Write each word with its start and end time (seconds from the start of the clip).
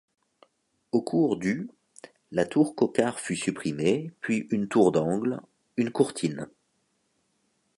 Au 0.93 1.03
cours 1.03 1.37
du 1.37 1.69
la 2.31 2.43
tour 2.47 2.73
Cocquart 2.75 3.19
fut 3.19 3.35
supprimée, 3.35 4.09
puis 4.19 4.47
une 4.49 4.67
tour 4.67 4.91
d'angle, 4.91 5.39
une 5.77 5.91
courtine. 5.91 6.49